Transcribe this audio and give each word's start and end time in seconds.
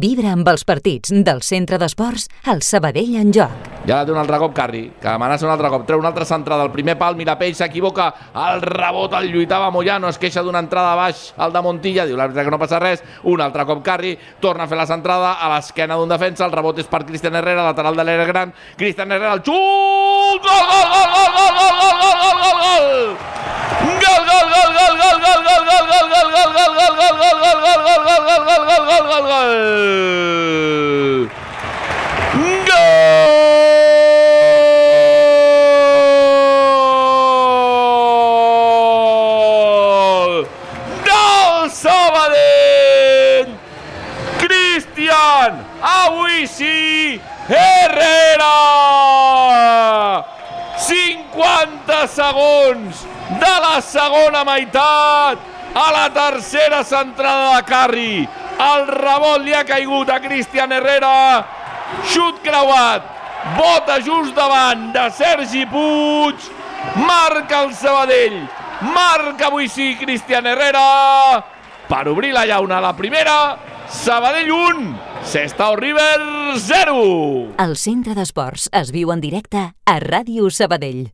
Vibra 0.00 0.30
amb 0.32 0.48
els 0.48 0.62
partits 0.64 1.10
del 1.12 1.42
centre 1.44 1.76
d'esports 1.76 2.24
al 2.48 2.62
Sabadell 2.64 3.16
en 3.20 3.32
joc. 3.34 3.68
Ja 3.84 3.98
la 3.98 4.06
té 4.06 4.12
un 4.14 4.20
altre 4.20 4.38
cop 4.38 4.54
Carri, 4.56 4.84
que 5.02 5.08
amenaça 5.10 5.44
un 5.44 5.52
altre 5.52 5.68
cop. 5.68 5.82
Treu 5.88 5.98
una 6.00 6.08
altra 6.12 6.24
centrada 6.24 6.62
al 6.64 6.70
primer 6.72 6.94
pal, 7.00 7.16
Mirapell 7.18 7.56
s'equivoca, 7.58 8.06
el 8.44 8.62
rebot 8.62 9.12
el 9.18 9.28
lluitava 9.32 9.72
Moyano, 9.74 10.08
es 10.08 10.20
queixa 10.22 10.44
d'una 10.46 10.62
entrada 10.62 10.94
baix 10.96 11.32
al 11.36 11.52
de 11.52 11.62
Montilla, 11.66 12.06
diu 12.06 12.16
l'àrbitre 12.16 12.46
que 12.46 12.54
no 12.54 12.60
passa 12.62 12.80
res, 12.80 13.02
un 13.28 13.42
altre 13.42 13.66
cop 13.68 13.82
Carri, 13.84 14.14
torna 14.40 14.64
a 14.64 14.70
fer 14.70 14.78
la 14.78 14.88
centrada 14.88 15.34
a 15.34 15.50
l'esquena 15.52 15.98
d'un 15.98 16.14
defensa, 16.14 16.46
el 16.46 16.54
rebot 16.54 16.78
és 16.78 16.88
per 16.88 17.02
Cristian 17.08 17.36
Herrera, 17.36 17.66
lateral 17.66 17.98
de 17.98 18.06
l'Era 18.06 18.28
Gran, 18.30 18.54
Cristian 18.78 19.12
Herrera, 19.12 19.34
el 19.34 19.44
xut! 19.44 20.46
Gol, 20.46 20.64
gol, 20.72 20.88
gol, 20.94 21.10
gol, 21.12 21.32
gol, 21.36 21.61
Sabadell! 41.72 43.48
Cristian, 44.38 45.64
avui 45.80 46.46
sí, 46.46 47.20
Herrera! 47.48 48.52
50 50.76 52.06
segons 52.08 53.06
de 53.40 53.54
la 53.64 53.80
segona 53.80 54.44
meitat 54.44 55.38
a 55.74 55.86
la 55.92 56.08
tercera 56.12 56.84
centrada 56.84 57.56
de 57.56 57.62
Carri. 57.64 58.28
El 58.60 58.86
rebot 58.88 59.40
li 59.42 59.54
ha 59.54 59.64
caigut 59.64 60.10
a 60.10 60.20
Cristian 60.20 60.72
Herrera. 60.72 61.44
Xut 62.12 62.42
creuat. 62.44 63.08
Bota 63.56 63.98
just 64.04 64.36
davant 64.36 64.92
de 64.94 65.08
Sergi 65.16 65.64
Puig. 65.66 66.50
Marca 66.96 67.62
el 67.64 67.74
Sabadell. 67.74 68.42
Marca 68.82 69.46
avui 69.48 69.68
sí 69.68 69.96
Cristian 69.98 70.46
Herrera. 70.46 71.42
Per 71.92 72.08
obrir 72.08 72.32
la 72.32 72.46
llauna 72.46 72.78
a 72.78 72.80
la 72.80 72.96
primera. 72.96 73.58
Sabadell 73.86 74.50
1, 74.50 74.98
Sestao 75.28 75.76
River 75.76 76.56
0. 76.56 76.94
El 77.60 77.76
centre 77.76 78.16
d'esports 78.16 78.70
es 78.80 78.94
viu 78.96 79.12
en 79.12 79.20
directe 79.20 79.66
a 79.84 79.98
Ràdio 80.00 80.48
Sabadell. 80.48 81.10